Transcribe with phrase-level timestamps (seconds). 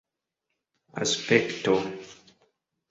[1.01, 1.77] aspekto